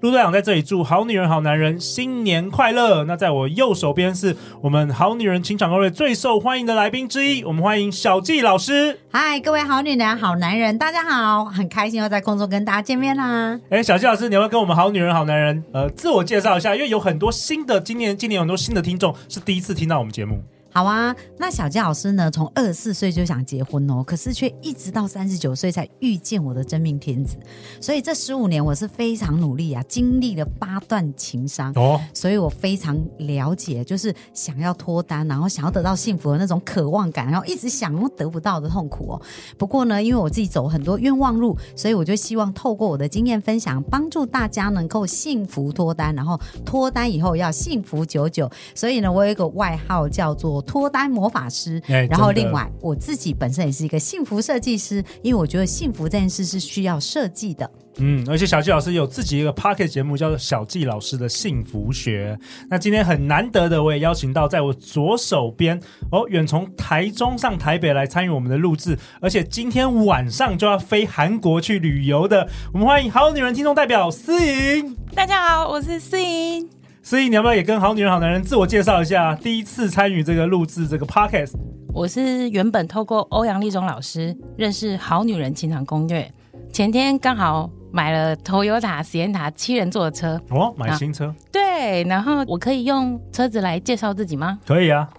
[0.00, 3.04] 陆队长在这里祝好女人、好男人新年快乐。
[3.04, 8.98] 那在我右手边是我们好女人情场攻略最受欢迎的来宾之一，我们欢迎小纪老师。
[9.12, 13.60] 嗨，各位好女人、好男人，大家好，很开心又在空中跟大家见面啦。
[13.68, 16.74] 哎，小纪老师，你要不要跟我们好女人、好男人呃自我介绍一下？
[16.74, 20.42] 因为有很多新的，今年今年有很多新的听众是第一次听到我们节目。
[20.72, 22.30] 好啊，那小纪老师呢？
[22.30, 27.36] 从二十四岁就想结婚哦，可是却一直到三十九岁才遇见我的真命天子。
[27.80, 39.22] 所以这十五年我是非常努力啊，经历了八段情伤哦，所以我非常了解，就是想要脱单，然后想要得到幸福的那种渴望感，然后一直想又得不到的痛苦哦。
[39.58, 48.48] 不过呢，因为我自己走很多冤枉路，所以我就希望透过我的经验分享，帮助大家能够幸福脱单，然后脱单以后要幸福久久。
[48.72, 50.59] 所以呢，我有一个外号叫做。
[50.60, 57.70] 脱单魔法师，然后另外我自己本身也是一个幸福设计师，因为我觉得幸福这件事是需要设计的。
[57.96, 62.38] 嗯，而且小纪老师有自己一个 Podcast 节目，叫做小纪老师的幸福学。
[62.68, 65.78] 那今天很难得的，我也邀请到在我左手边
[66.10, 74.96] 哦，远从台中上台北来参与我们的录制，而且今天晚上就要飞韩国去旅游的，我们欢迎好女人听众代表思莹。
[75.14, 76.79] 大家好，我是思莹。
[77.10, 79.34] 所以你要不要也跟好女人、好男人自我介绍一下？
[79.34, 81.54] 第一次参与这个录制这个 podcast，
[81.92, 86.32] 我是原本透过欧阳立中老师认识好女人情场攻略，
[86.72, 91.34] 前天刚好买了 Toyota Sienna 七人座的车哦，买新车。
[91.50, 94.60] 对，然后我可以用车子来介绍自己吗？
[94.64, 95.10] 可以啊，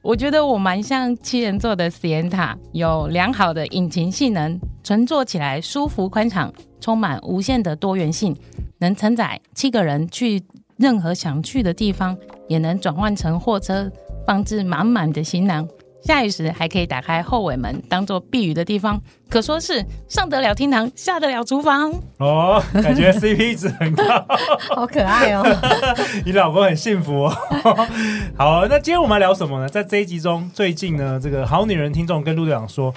[0.00, 8.36] 我觉得我蛮像七人座的 Sienna，有良好的引擎性能，乘坐起来舒服宽敞，充满无限的多元性，
[8.78, 10.40] 能承载七个人去。
[10.76, 12.16] 任何想去的地方
[12.48, 13.90] 也能转换成货车，
[14.26, 15.68] 放置满满的行囊。
[16.02, 21.92] 下雨时还可以打开后尾门，当做避雨的地方，可说是上得了厅堂，下得了厨房。
[22.18, 24.04] 哦，感觉 CP 值很高，
[24.74, 25.44] 好可爱哦！
[26.26, 27.32] 你老公很幸福哦。
[28.36, 29.68] 好，那今天我们要聊什么呢？
[29.68, 32.92] 在这一集中，最近呢，这个好女人听众跟陆队长说，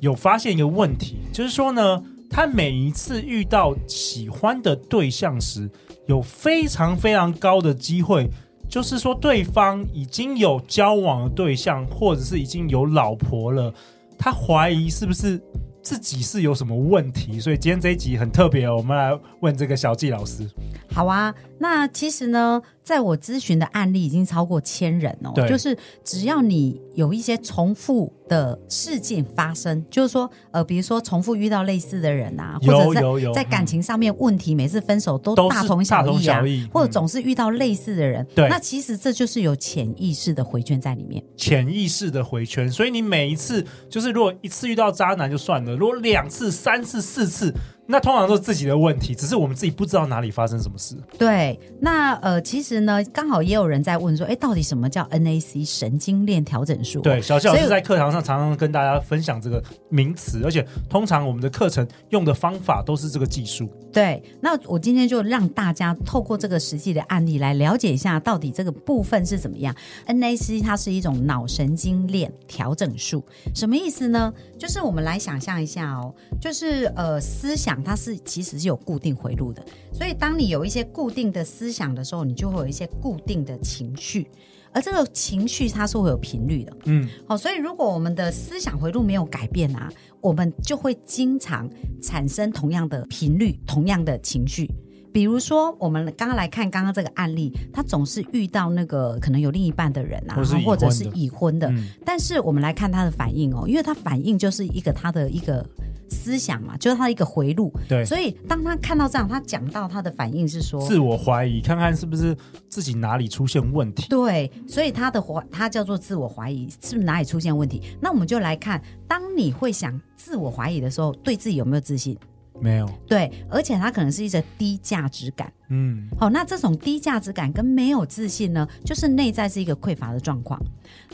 [0.00, 5.70] 有发现一个问题，就是说呢，他每一次遇到喜欢的对象时，
[6.06, 8.28] 有非常非常高的机会，
[8.68, 13.72] 就是说对方已经有交往的对象，或者是已经有老婆了，
[14.18, 15.40] 他怀疑是不是
[15.82, 20.48] 自己是有什么问题，所以今天这一集很特别哦，我们来问这个小纪老师。
[20.92, 47.52] 好啊，那其实呢，在我咨询的案例已经超过千人哦，就是只要你有一些重复的事件发生，就是说，呃，比如说重复遇到类似的人啊，或者在在感情上面问题，嗯、每次分手都大同小异啊，大同小异，或者总是遇到类似的人，对、嗯，那其实这就是有潜意识的回圈在里面，潜意识的回圈，所以你每一次就是如果一次遇到渣男就算了，如果两次、三次、四次。
[47.90, 50.96] 那通常都是自己的问题，只是我们自己不知道哪里发生什么事。
[51.18, 57.00] 对，那呃，其实呢，刚好也有人在问说，哎，到底什么叫 NAC 神经链调整术？
[57.00, 63.68] 对，小谢老师在课堂上常常跟大家分享这个名词，而且通常我们的课程用的方法都是这个技术。
[63.92, 69.74] 对，那我今天就让大家透过这个实际的案例来了解一下，到底这个部分是怎么样。
[70.06, 73.24] NAC 它是一种脑神经链调整术，
[73.54, 74.32] 什么意思呢？
[74.58, 77.82] 就是我们来想象一下哦，就是呃，思想。
[77.82, 84.30] 它是其实是有固定回路的，所以当你有一些固定的思想的时候，你就会有一些固定的情绪，
[84.72, 91.68] 而这个情绪它是会有频率的，嗯，好，所以如果我们的思想回路没有改变啊，我们就会经常
[92.02, 94.70] 产生同样的频率、同样的情绪。
[95.12, 105.66] 比如说，我们刚刚来看刚刚这个案例，他总是遇到那个可能有另一半的人啊，或，或者是已婚的，嗯，但是我们来看他的反应哦，因为他反应就是一个他的一个。
[106.10, 107.72] 思想嘛，就是他的一个回路。
[107.88, 112.36] 对，所以当他看到这样，他讲到他的反应是说，自我怀疑，看看是不是
[112.68, 114.06] 自己哪里出现问题。
[114.08, 117.82] 对，所以他的怀，他叫做自我怀疑，是不是哪里出现问题？
[118.00, 122.18] 那我们就来看，当你会想自我怀疑的时候，对自己有没有自信？
[122.60, 122.86] 没有。
[123.06, 125.50] 对，而且他可能是一个低价值感。
[125.68, 130.60] 嗯，好，那这种低价值感跟没有自信呢，就是内在是一个匮乏的状况。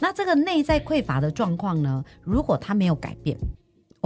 [0.00, 3.37] 那这个内在匮乏的状况呢，如果他没有改变。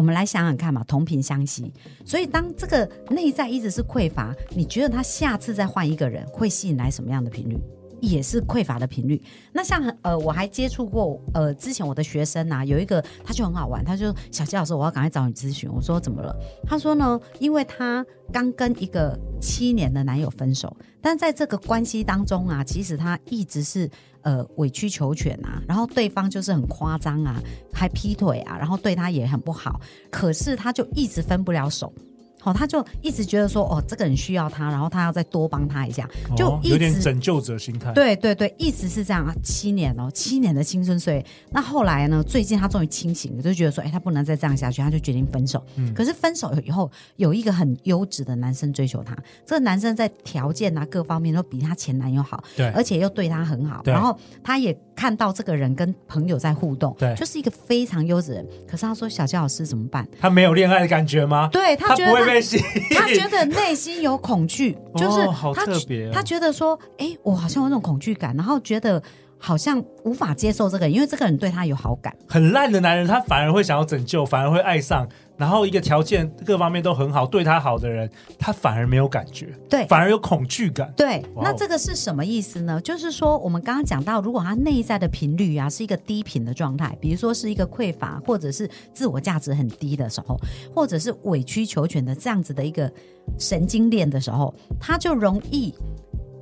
[0.01, 1.71] 我们来想想看嘛，同频相吸。
[2.07, 7.59] 所以当这个内在一直是匮乏，你觉得他下次再换一个人会吸引来什么样的频率？
[8.01, 9.21] 也是匮乏的频率。
[9.53, 15.71] 那像呃，我还接触过呃，之前我的学生啊，有一个他就很好玩，他就小鸡老师，我要赶快找你咨询。
[15.71, 16.35] 我说怎么了？
[16.67, 23.91] 他说呢，因为他刚跟一个七年的男友分手，但在这个关系当中啊，其实他一直是
[24.23, 27.41] 呃委曲求全啊，然后对方就是很夸张啊，
[27.73, 29.81] 还劈腿啊，然后对他也很不好，
[30.11, 31.93] 可是他就一直分不了手。
[32.41, 37.93] 好、哦，他就一直觉得说，哦，这个人需要他，然后他要再多帮他一下，就一直、哦、有点拯救者心态。
[37.93, 41.27] 对对对，一直是这样啊，七年哦，七年的青春岁月。
[41.51, 42.23] 那后来呢？
[42.23, 45.65] 最近他终于清醒了，就觉得说，哎，他不能再这样下去，他就决定分手。
[45.77, 58.47] 嗯，可是分手以后，有一个很优质的男生追求他，这个男生在条件啊各方面都比他前男友好，对，而且又对他很好，然后他也看到这个人跟朋友在互动，对，就是一个非常优质的人。
[58.69, 60.07] 可是他说，小焦老师怎么办？
[60.21, 61.49] 他没有恋爱的感觉吗？
[61.51, 63.19] 对他觉得他他不会被吸引。
[63.19, 65.65] 觉得内心有恐惧，就是他、
[66.13, 69.03] 他觉得说，哎、欸，我好像有那种恐惧感，然后觉得
[69.41, 72.15] 好像无法接受这个人，因为这个人对他有好感。
[72.29, 75.09] 很烂的男人，他反而会想要拯救，反而会爱上。
[75.37, 80.93] 然后一个条件各方面都很好，对他好的人，他反而没有感觉，对，反而有恐惧感。
[80.95, 82.79] 对，那这个是什么意思呢？
[82.83, 90.39] 就是说，我们刚刚讲到，如果他内在的频率啊是一个低频的状态，比如说是一个匮乏，或者是自我价值很低的时候，
[90.75, 92.93] 或者是委曲求全的这样子的一个
[93.39, 95.75] 神经链的时候，他就容易。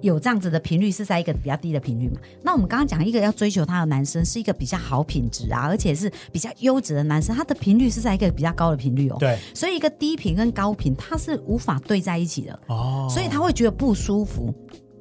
[0.00, 2.20] 有这样子的频率是在一个比较低的频率嘛？
[2.42, 9.16] 那我们刚刚讲一个要追求他的男生是一个比较好品质啊，而且是比较优质的男生，他的频率是在一个比较高的频率哦。
[9.18, 14.54] 对，所以一个低频跟高频它是无法对在一起的哦，所以他会觉得不舒服。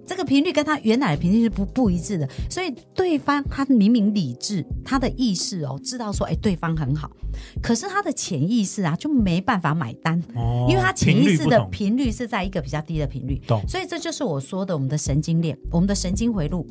[0.07, 7.11] 这个频率跟他原来的频率是不不一致的，所以对方他明明理智，他的意识哦知道说，哎，对方很好，
[7.61, 13.61] 可是他的潜意识啊就没办法买单，哦，因为他潜意识的频率是在一个比较低的频率，懂？
[13.67, 16.65] 所以这就是我说的我们的神经链，我们的神经回路，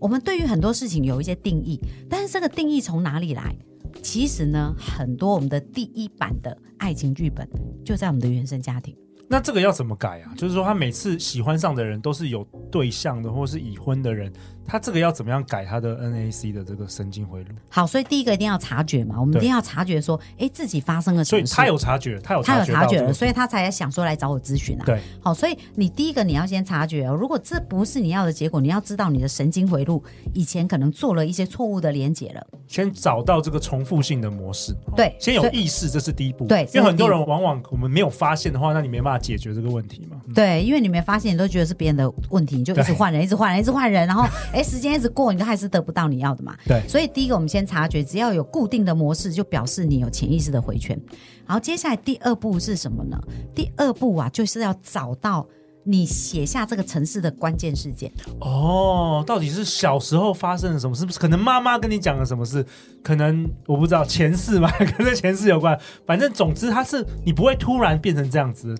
[0.00, 1.78] 我们对于很多事情有一些定义，
[2.08, 3.54] 但是这个定义从哪里来？
[4.02, 7.48] 其实呢，很多我们的第一版的爱情剧本
[7.84, 8.96] 就在我们的原生家庭。
[9.32, 10.34] 那这个要怎么改啊？
[10.36, 14.32] 就是说，他每次喜欢上的人都是有对象的，或是已婚的人。
[14.70, 17.48] 他这个要怎么样改他的 NAC 的这个神经回路？
[17.68, 21.46] 好，所以第一个一定要察觉嘛，我们一定要察觉说，哎，自己发生了什么事。
[21.52, 24.84] 所以他有察觉，他有他有察觉了，所以他才想说来找我咨询啊。
[24.86, 30.00] 对，好，所以你第一个你要先察觉哦，如果这不是你要的结果，你要知道你的神经回路
[30.32, 32.46] 以前可能做了一些错误的连接了。
[32.68, 36.46] 先找到这个重复性的模式，对，先有意识，这是第一步。
[36.46, 40.09] 对，因为很多人往往我们没有发现的话，那你没办法解决这个问题嘛。
[40.34, 45.32] 对，因为你没发现，你都觉得是别人的问题，你就一直换人，一直换人，一直换人，然后 哎，时间一直过。
[45.32, 46.56] 你都还是得不到你要的嘛？
[46.66, 50.98] 对，所以第一个我们先察觉，只要有固定的模式，就表示你有潜意识的回圈。
[51.46, 53.18] 然后接下来第二步是什么呢？
[53.54, 55.46] 第二步啊，就是要找到
[55.82, 58.12] 你写下这个城市的关键事件。
[58.40, 60.94] 哦，到底是小时候发生了什么？
[60.94, 62.64] 是不是可能妈妈跟你讲了什么事？
[63.02, 65.78] 可能我不知道前世嘛， 跟前世有关。
[66.06, 68.76] 反正总之，它是你不会突然变成这样子。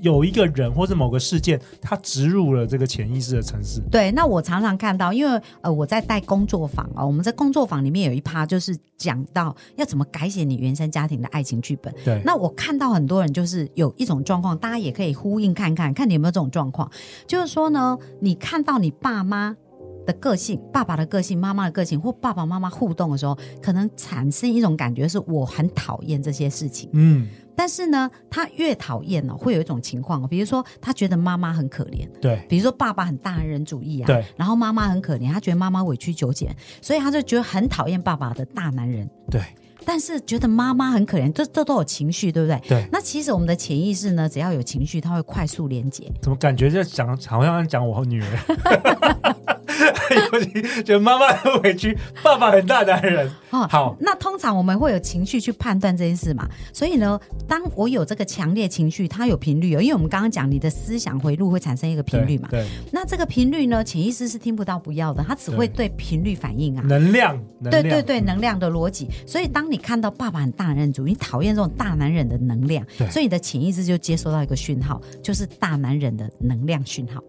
[0.00, 3.80] 有一个人或者某个事件，他植入了这个潜意识的城市。
[3.90, 11.94] 对，那我常常看到，因为呃我在带工作坊哦，我们在工作坊里面有一趴就是讲到要怎么改写你原生家庭的爱情剧本。
[12.04, 16.90] 对，那我看到很多人就是有一种状况，大家也可以呼应看看，看你有没有这种状况，
[17.26, 19.56] 就是说呢，你看到你爸妈
[20.04, 26.90] 的个性，爸爸的个性，妈妈的个性，或爸爸妈妈互动的时候，可能产生一种感觉是我很讨厌这些事情。
[26.92, 27.28] 嗯。
[27.54, 39.40] 但是呢，他越讨厌呢，会有一种情况，比如说他觉得妈妈很可怜，对，比如说爸爸很大男人主义啊，对，然后妈妈很可怜，他觉得妈妈委曲求全，所以他就觉得很讨厌爸爸的大男人，对，
[39.84, 42.60] 但是觉得妈妈很可怜，这这都有情绪，对不对？
[42.68, 46.10] 对，那其实我们的潜意识呢，只要有情绪，它会快速连接。
[46.20, 49.36] 怎么感觉就讲好像讲我女儿？
[50.32, 53.30] 尤其觉得妈妈很委屈，爸爸很大男人。
[53.50, 53.96] 哦，好。
[54.00, 56.48] 那通常我们会有情绪去判断这件事嘛？
[56.72, 59.80] 所以呢，当我有这个强烈情绪，它有频率哦。
[59.80, 62.48] 因为我们刚刚讲，你的思想回路会产生一个频率嘛。
[62.50, 62.66] 对。
[62.90, 66.82] 那这个频率呢，潜意识是听不到不要的，它只会对频率反应啊。
[66.86, 67.38] 能量。
[67.60, 67.82] 能量。
[67.82, 69.08] 对对对，能量的逻辑。
[69.26, 77.22] 所以当你看到爸爸很大男人主义，你讨厌这种大男人的能量，所以你的潜意识就接收到一个讯号，就是大男人的能量讯号。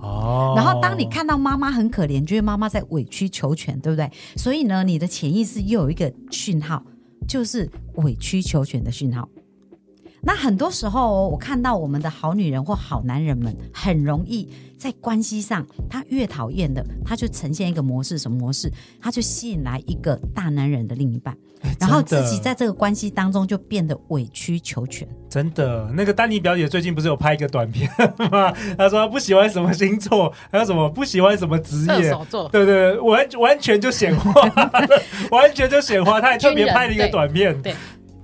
[0.00, 4.10] 哦，然后当你看到妈妈很可怜，觉得妈妈在委曲求全，对不对？
[4.36, 6.82] 所以呢，你的潜意识又有一个讯号，
[7.26, 9.28] 就是委曲求全的讯号。
[10.24, 18.72] 那很多时候，我看到我们的好女人或好男人们，很容易在关系上，他越讨厌的，他就呈现一个模式，什么模式？
[19.00, 21.36] 他就吸引来一个大男人的另一半，
[21.78, 25.06] 然后自己在这个关系当中就变得委曲求全。
[25.28, 27.90] 真的，那个丹尼表姐最近不是有拍一个短片
[28.30, 28.50] 吗？
[28.78, 32.14] 她说她不喜欢什么星座，还有什么不喜欢什么职业，
[32.50, 34.32] 对对，完完全就显化，
[35.30, 36.20] 完全就显化。
[36.20, 37.74] 她还特别 拍了一个短片，对。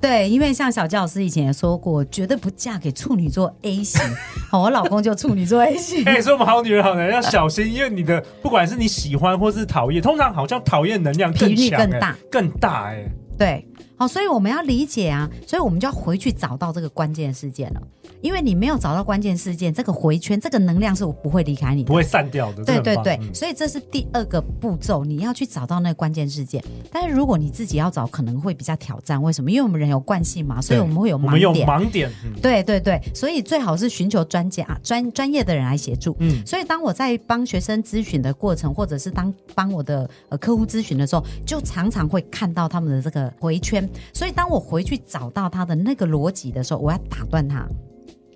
[0.00, 4.00] 对，因为像小纪老师以前也说过，绝对不嫁给处女座 A 型。
[4.50, 6.02] 好，我老公就处女座 A 型。
[6.04, 12.86] 哎，所以我们好女人、好男人要小心，因为你的不管是你喜欢或是讨厌，通常好像讨厌能量更强、更大、更大。
[12.86, 13.04] 哎，
[13.36, 13.66] 对，
[13.96, 17.82] 好，所以我们要理解啊，所以我们就要回去找到这个关键事件了。
[18.20, 22.64] 因为你没有找到关键事件，这个回圈，这个能量是我不会离开你的，不会散掉的。
[22.64, 26.62] 对对对，嗯、所以这是第二个步骤，你要去找到那个关键事件。
[26.90, 29.22] 但是如果你自己要找，可能会比较挑战。
[29.22, 29.50] 为什么？
[29.50, 31.30] 因为我们人有惯性嘛，所以我们会有盲点。
[31.30, 32.10] 我们有盲点。
[32.24, 36.16] 嗯、对对对，所以最好是寻求专家、专专业的人来协助。
[36.20, 43.88] 嗯，所以当我在帮学生咨询的过程，或者是当帮我的呃客户咨询的时候，就常常会看到他们的这个回圈。
[44.12, 47.66] 所以当我回去找到他的那个逻辑的时候，我要打断他。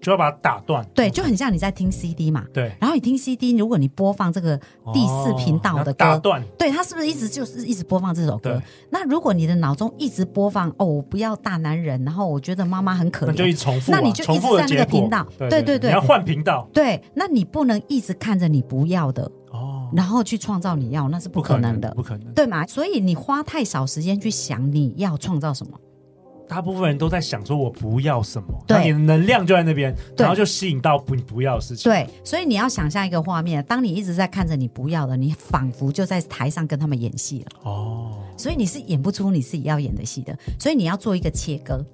[0.04, 2.70] 就要把它打断，对，就很像你在听 CD 嘛，对。
[2.78, 4.54] 然后你听 CD，如果你播放这个
[4.92, 8.60] 第四频道的歌，哦、打断，对，它是不是一直就是一直播放这首歌？
[8.90, 22.66] 那如果你的脑中一直播放哦，我不要大男人，然后我觉得妈妈很可怜，那就一重复、啊，那你就一直在那个频道，对对对，对，你要换频道，对，那你不能一直看着你不要的哦，然后去创造你要，那是不可能的，不可能，不可能，对吗？
[22.66, 25.72] 所以你花太少时间去想你要创造什么。
[26.48, 31.90] 大部分人都在想说，我不要什么，对，你的能量就在那边，然后就吸引到不你不要的事情。
[31.90, 37.60] 对，所以你要想象一个画面，当你一直在看着你不要的，你仿佛就在台上跟他们演戏了。
[37.62, 41.84] 哦，所以你是演不出你自己要演的戏的，所以你要做一个切割。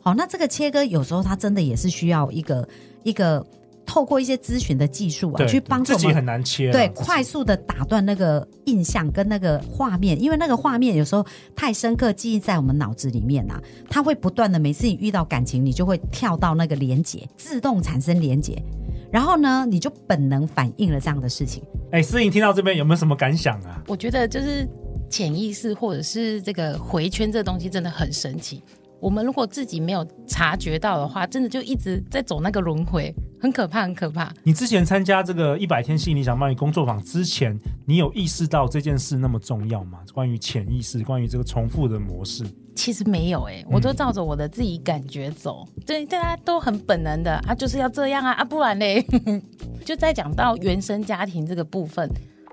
[0.00, 2.68] 好，那这个切割有时候它真的也是需要一个
[3.02, 3.44] 一个。
[3.88, 11.24] 透过一些咨询的技术啊，去帮助自己很难切，对，快速的打断那个印象跟那个画面，因为那个画面有时候
[11.56, 18.62] 太深刻记忆在我们脑子里面啊，它会不断的每次你遇到感情，你就会跳到那个连接，自动产生连接，
[19.10, 21.64] 然后呢，你就本能反应了这样的事情。
[21.90, 23.82] 哎，思颖听到这边有没有什么感想啊？
[23.86, 24.68] 我觉得就是
[25.08, 28.62] 潜意识或者是这个回圈这东西真的很神奇。
[29.00, 34.32] 我们如果自己没有察觉到的话，真的就一直在走那个轮回，很可怕，很可怕。
[34.42, 40.00] 你之前参加这个一百天吸引力场帮你工作坊之前，你有意识到这件事那么重要吗？
[40.12, 49.04] 关于潜意识，关于这个重复的模式，其实没有诶、欸，我都照着我的自己感觉走，嗯、对，大家都很本能的啊，就是要这样啊，啊，不然嘞，
[49.84, 52.10] 就在讲到原生家庭这个部分。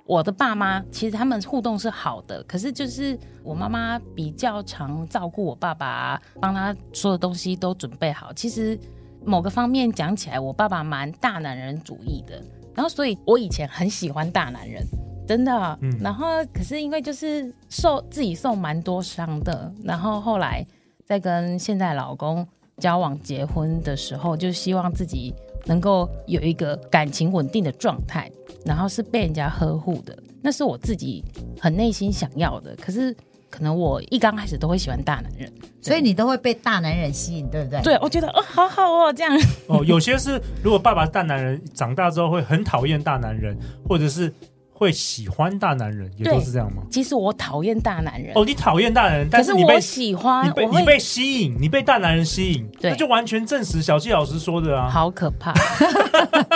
[0.08, 8.32] 我的爸妈其实他们互动是好的，可是就是我妈妈比较常照顾我爸爸，帮他所有东西都准备好。
[8.34, 8.80] 其实
[9.26, 12.42] 某个方面讲起来，我爸爸蛮大男人主义的，
[12.74, 14.84] 然后所以我以前很喜欢大男人，
[15.28, 15.78] 真的。
[15.82, 15.92] 嗯。
[16.02, 20.66] 然后可是因为就是受自己受蛮多伤的，然后后来
[21.06, 25.34] 在跟现在老公交往结婚的时候，就希望自己。
[25.68, 28.32] 能够有一个感情稳定的状态，
[28.64, 31.24] 然后是被人家呵护的，那是我自己
[31.60, 32.76] 很内心想要的。
[32.76, 33.12] 可是
[33.50, 37.82] 可能我一刚开始都会喜欢大男人，所以你都会被大男人吸引，对不对？
[37.82, 39.38] 对，我觉得哦，好好哦，这样。
[39.68, 44.34] 哦，有些是如果爸爸是大男人，长大之后会很讨厌大男人，或者是。
[44.78, 46.84] 会喜欢大男人，也都是这样吗？
[46.92, 48.34] 其实我讨厌大男人。
[48.36, 55.54] 哦，你讨厌大男人，但是你被喜欢，你被你被吸引，你被大男人吸引，对，那就完全证实小纪老师说的啊，好可怕。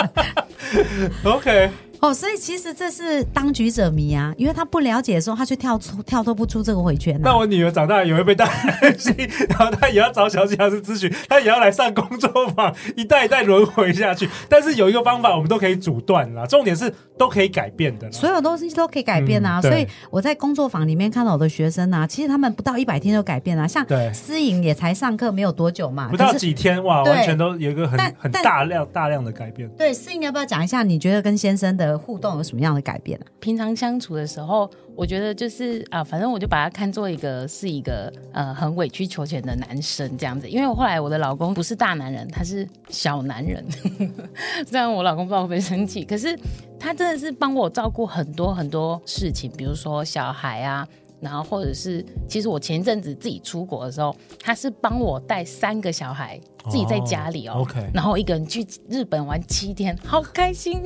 [1.24, 1.70] OK。
[2.00, 7.20] 哦，所以其实这是当局者迷啊，因为他不了解的时候，他却跳出跳脱不出这个回圈，啊。
[7.24, 14.28] 那我女儿长大也会被大男人吸引， 然后她也要找小姐老师咨询，她也要来上工作坊，一代一代轮回下去。
[14.48, 19.60] 但是有一个方法，我们都可以阻断啦，重点是都可以改变的，所有东西都可以改变啊。
[19.62, 29.68] 嗯、所以我在工作坊里面看到我的学生啊，其实他们不到一百天就改变了，像思颖也才上课没有多久嘛，不到几天哇，完全都有一个很很大量大量的改变。
[29.76, 30.82] 对，思颖要不要讲一下？
[30.82, 33.26] 你觉得跟先生的互动有什么样的改变呢？
[33.40, 40.48] 平常相处的时候，我觉得就是啊，反正我就把他看作一个是一个呃很委曲求全的男生这样子。
[40.48, 43.64] 因为我后来我的老公不是大男人，他是小男人，
[44.66, 46.04] 虽然我老公不知道会不会生气。
[46.04, 46.38] 可是
[46.78, 50.86] 他真的是帮我照顾很多很多事情，比如说小孩啊，
[51.20, 60.82] 然后或者是，其实我前一阵子自己出国的时候，他是帮我带三个小孩，自己在家里哦，哦，OK，然后一个人去日本玩七天，好开心。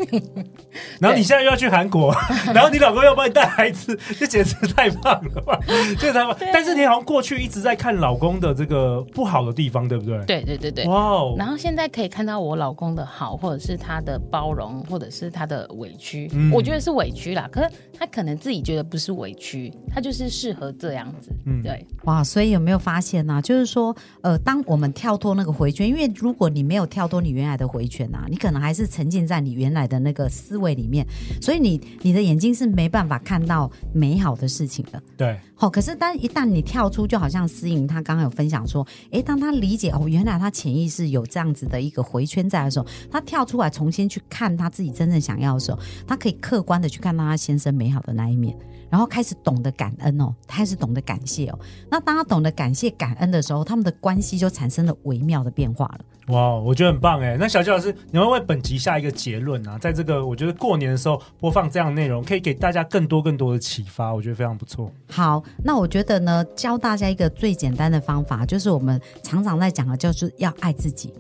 [1.01, 2.15] 然后你现在又要去韩国，
[2.55, 5.59] 然后你老公又要帮你带孩子，这简直太棒了吧！
[5.99, 6.37] 这太棒。
[6.53, 10.25] 但是你好像过去一直在看老公的这个不好的地方，对不对？
[10.25, 10.85] 对对对对。
[10.87, 11.35] 哇哦！
[11.37, 16.31] 然后现在可以看到我老公的好，或者是他的包容，或者是他的委屈。
[16.33, 21.31] 嗯，我觉得是委屈啦，可是他可能自己觉得不是委屈，他就是适合这样子。
[21.47, 21.87] 嗯，对。
[22.05, 23.41] 哇，所以有没有发现呢、啊？
[23.43, 31.07] 就是说，呃，当我们跳脱那个回圈，因为如果你没有跳脱你原来的回圈啊，你可能还是沉浸在你原来的那个思维里面，
[31.41, 35.03] 所以你你的眼睛是没办法看到美好的事情的。
[35.17, 35.39] 对。
[35.57, 48.55] 好、哦，可是当一旦你跳出，就好像思颖她刚刚有分享说，诶，当她理解哦，原来她潜意识有这样子的一个回圈在的时候，她跳出来重新去看她自己真正想要的时候，她可以客观的去看到她先生美好的那一面。
[48.91, 51.59] 然后开始懂得感恩哦，开始懂得感谢哦。
[51.91, 56.01] 那当他懂得感谢、感恩的时候，他们的关系就产生了微妙的变化了。
[56.29, 57.37] 哇，我觉得很棒哎。
[57.39, 59.77] 那小纪老师，你会为本集下一个结论啊？
[59.79, 64.91] 在这个我觉得过年的时候播放这样的内容，可以给大家更多更多的启发，我觉得非常不错。
[65.11, 71.13] 好，那我觉得呢，教大家一个最简单的方法，就是我们常常在讲的，就是要爱自己。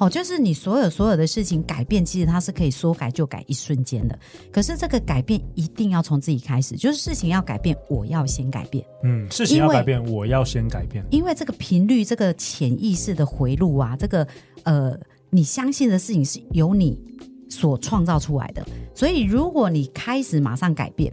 [0.00, 4.18] 哦，就是你所有所有的事情改变，其实它是可以说改就改，一瞬间的。
[4.50, 8.82] 可是这个改变一定要从自己开始，就是事情要改变，我要先改变。
[9.04, 11.04] 嗯，事情要改变，我要先改变。
[11.10, 14.26] 因为这个频率，这个潜意识的回路啊，这个
[14.62, 16.98] 呃，你相信的事情是由你
[17.50, 18.66] 所创造出来的。
[18.94, 21.12] 所以，如果你开始马上改变。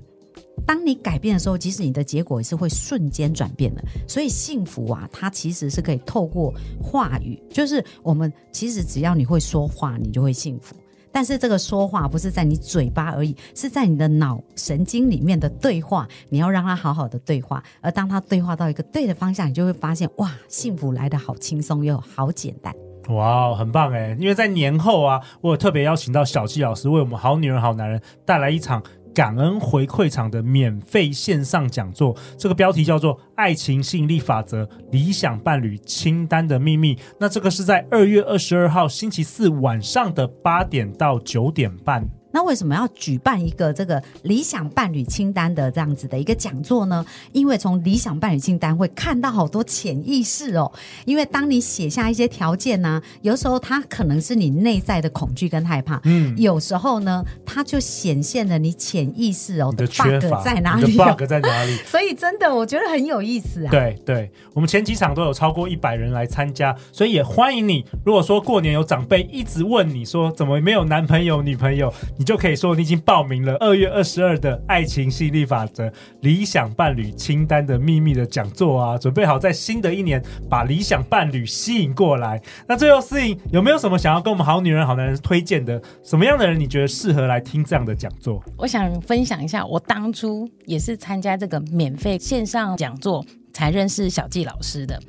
[0.67, 3.81] 当你改变的时候，其实你的结果也是会瞬间转变的。
[4.05, 10.75] 所以幸福啊，它其实是可以透过话语，就是我们其实只要你会说话，你就会幸福。
[11.09, 17.63] 但是这个说话不是在你嘴巴而已，是在你的脑神经里面的对话，你要让它好好的对话。
[17.81, 22.75] 而当它对话到一个对的方向，你就会发现哇，幸福来得好轻松又好简单。
[23.09, 24.15] 哇，很棒哎！
[24.19, 28.83] 因为在年后啊，我有特别邀请到小纪老师为我们好女人好男人带来一场。
[29.17, 36.93] 感恩回馈场的免费线上讲座，这个标题叫做《爱情吸引力法则：理想伴侣清单的秘密》。
[37.19, 42.07] 那这个是在二月二十二号星期四晚上的八点到九点半。
[42.38, 47.03] 那为什么要举办一个这个理想伴侣清单的这样子的一个讲座呢？
[47.32, 50.72] 因为从理想伴侣清单会看到好多潜意识哦。
[51.06, 61.75] 因为当你写下一些条件呢、啊，有时候它可能是你内在的恐惧跟害怕，嗯，有时候呢，它就显现了你潜意识哦的 bug 在哪里、哦、，bug 在哪里？
[61.88, 63.72] 所以真的我觉得很有意思啊。
[63.72, 67.83] 对对，我们前几场都有超过一百人来参加，所以也欢迎你。
[68.05, 72.26] 如果说过年有长辈一直问你说怎么没有男朋友女朋友，你。
[72.27, 82.42] 就可以说你已经报名了二月二十二的爱情吸引力法则理想伴侣清单的秘密的讲座啊，准备好在新的一年把理想伴侣吸引过来。
[82.68, 85.81] 那最后，思颖有没有什么想要跟我们好女人好男人推荐的？
[86.03, 88.44] 什么样的人你觉得适合来听这样的讲座？
[88.57, 95.01] 我想分享一下，我当初也是参加这个免费线上讲座才认识小纪老师的。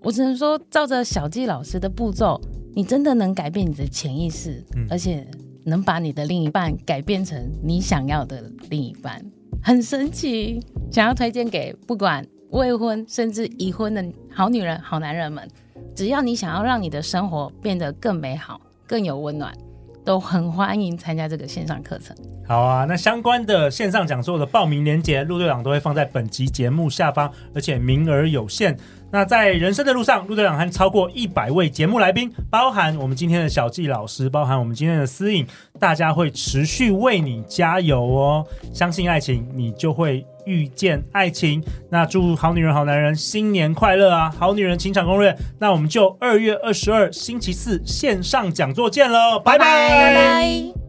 [0.00, 2.40] 我只能说，照着小纪老师的步骤，
[2.74, 5.26] 你真的能改变你的潜意识，嗯、而且。
[5.64, 9.24] 能把你的另一半改变成你想要的另一半，
[9.62, 10.60] 很神奇。
[10.90, 15.48] 想要推荐给不管未婚甚至已婚的好女人、好男人们，
[15.94, 19.56] 只要你想要让你的生活变得更美好、更有温暖，
[20.04, 22.16] 都很欢迎参加这个线上课程。
[22.46, 28.76] 好啊，那相关的线上讲座的报名链接，陆队长都会放在本集节目下方，而且名额有限。
[29.10, 35.46] 那在人生的路上，陆队长和超过一百位节目来宾，包含我们今天的小纪老师，包含我们今天的思颖，
[35.78, 38.46] 大家会持续为你加油哦！
[38.72, 41.62] 相信爱情，你就会遇见爱情。
[41.90, 44.34] 那祝好女人、好男人新年快乐啊！
[44.38, 50.81] 好女人情场攻略，那我们就二月二十二星期四线上讲座见喽，拜拜。